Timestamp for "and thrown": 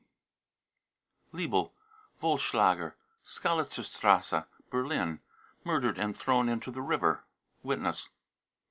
5.99-6.49